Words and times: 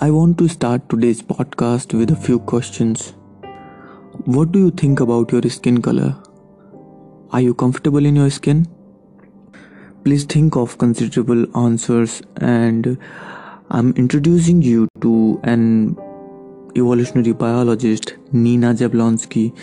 I 0.00 0.10
want 0.10 0.38
to 0.38 0.48
start 0.48 0.88
today's 0.88 1.22
podcast 1.22 1.92
with 1.92 2.10
a 2.10 2.16
few 2.16 2.38
questions. 2.38 3.12
What 4.24 4.52
do 4.52 4.58
you 4.58 4.70
think 4.70 5.00
about 5.00 5.32
your 5.32 5.42
skin 5.50 5.82
color? 5.82 6.16
Are 7.30 7.40
you 7.42 7.52
comfortable 7.52 8.06
in 8.06 8.16
your 8.16 8.30
skin? 8.30 8.66
Please 10.04 10.24
think 10.24 10.56
of 10.56 10.78
considerable 10.78 11.44
answers, 11.54 12.22
and 12.36 12.96
I'm 13.70 13.92
introducing 13.96 14.62
you 14.62 14.88
to 15.02 15.40
an 15.44 15.96
evolutionary 16.76 17.32
biologist, 17.32 18.14
Nina 18.32 18.72
Jablonski. 18.72 19.54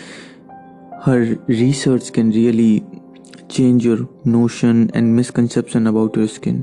Her 1.02 1.36
research 1.46 2.12
can 2.12 2.30
really 2.30 2.84
change 3.52 3.86
your 3.86 3.98
notion 4.26 4.90
and 4.94 5.16
misconception 5.16 5.88
about 5.90 6.16
your 6.16 6.28
skin. 6.34 6.62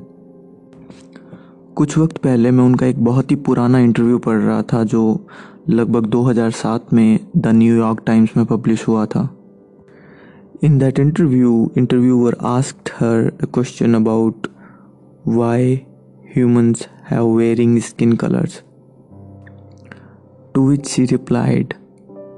कुछ 1.77 1.97
वक्त 1.97 2.17
पहले 2.17 2.51
मैं 2.51 2.63
उनका 2.63 2.85
एक 2.85 3.03
बहुत 3.03 3.31
ही 3.31 3.35
पुराना 3.47 3.79
interview 3.79 4.17
पढ़ 4.19 4.37
रहा 4.37 4.61
था 4.73 4.83
जो 4.93 5.03
लगभग 5.69 6.09
2007 6.11 6.93
में 6.93 7.19
द 7.37 7.47
न्यूयॉर्क 7.55 8.01
टाइम्स 8.05 8.37
में 8.37 8.45
पब्लिश 8.45 8.87
हुआ 8.87 9.05
था 9.05 9.27
in 10.63 10.77
that 10.79 10.99
interview 10.99 11.51
interviewer 11.77 12.37
asked 12.47 12.89
her 12.99 13.31
a 13.43 13.45
question 13.53 13.95
about 13.95 14.47
why 15.27 15.73
humans 16.35 16.87
have 17.11 17.35
wearing 17.37 17.79
skin 17.89 18.15
colours 18.23 18.61
to 20.55 20.69
which 20.69 20.87
she 20.87 21.05
replied 21.05 21.73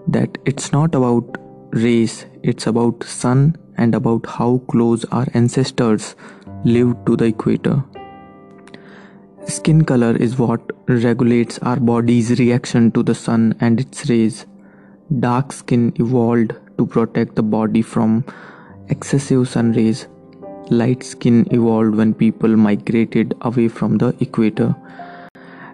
that 0.08 0.38
it's 0.46 0.72
not 0.72 0.96
about 0.96 1.38
race, 1.74 2.26
it's 2.44 2.68
about 2.68 3.04
sun 3.04 3.56
and 3.86 3.96
about 4.00 4.30
how 4.38 4.52
close 4.74 5.06
our 5.20 5.28
ancestors 5.42 6.16
lived 6.64 7.06
to 7.08 7.18
the 7.22 7.26
equator. 7.34 7.84
Skin 9.48 9.84
color 9.92 10.16
is 10.16 10.38
what 10.38 10.72
regulates 10.88 11.60
our 11.60 11.80
body's 11.92 12.32
reaction 12.40 12.92
to 12.98 13.04
the 13.04 13.16
sun 13.16 13.56
and 13.60 13.80
its 13.84 14.10
rays. 14.10 14.46
Dark 15.20 15.52
skin 15.52 15.92
evolved 16.06 16.54
to 16.78 16.86
protect 16.96 17.36
the 17.36 17.44
body 17.44 17.82
from 17.82 18.24
excessive 18.90 19.48
sun 19.54 19.74
rays. 19.74 20.08
Light 20.70 21.04
skin 21.04 21.48
evolved 21.52 21.96
when 21.96 22.14
people 22.14 22.56
migrated 22.56 23.34
away 23.42 23.68
from 23.80 23.98
the 24.04 24.16
equator 24.20 24.76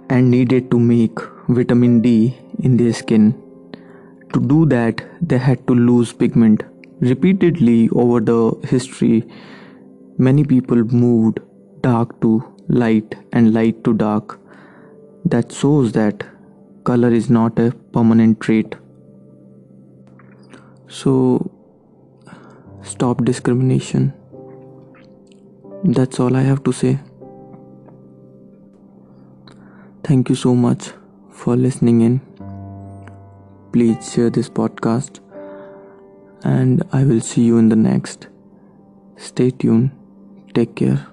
and 0.10 0.32
needed 0.32 0.72
to 0.72 0.80
make 0.80 1.20
vitamin 1.60 2.02
D 2.02 2.38
in 2.60 2.78
their 2.78 2.94
skin. 2.94 3.28
To 4.34 4.40
do 4.54 4.66
that, 4.68 5.04
they 5.22 5.38
had 5.38 5.68
to 5.68 5.76
lose 5.76 6.14
pigment. 6.14 6.64
Repeatedly 7.00 7.90
over 7.90 8.20
the 8.20 8.58
history, 8.64 9.24
many 10.18 10.44
people 10.44 10.84
moved 10.84 11.40
dark 11.82 12.20
to 12.22 12.44
light 12.70 13.16
and 13.34 13.54
light 13.54 13.84
to 13.84 13.94
dark. 13.94 14.40
That 15.26 15.52
shows 15.52 15.92
that 15.92 16.26
color 16.84 17.10
is 17.12 17.30
not 17.30 17.60
a 17.60 17.72
permanent 17.94 18.40
trait. 18.40 18.76
So 20.88 21.52
stop 22.82 23.24
discrimination. 23.24 24.14
That's 25.84 26.20
all 26.20 26.36
i 26.36 26.42
have 26.42 26.64
to 26.64 26.72
say. 26.72 27.00
Thank 30.04 30.30
you 30.30 30.36
so 30.36 30.56
much 30.56 30.90
for 31.30 31.56
listening 31.56 32.02
in. 32.02 32.22
Please 33.72 34.12
share 34.12 34.32
this 34.32 34.50
podcast 34.50 35.20
and 36.44 36.84
i 36.92 37.04
will 37.04 37.22
see 37.22 37.44
you 37.44 37.58
in 37.58 37.70
the 37.70 37.76
next. 37.76 38.28
Stay 39.18 39.50
tuned. 39.52 39.92
Take 40.54 40.76
care 40.76 41.08